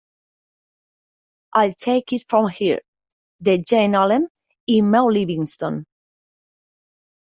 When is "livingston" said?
5.11-5.85